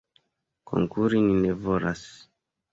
[0.71, 2.05] Konkuri ni ne volas.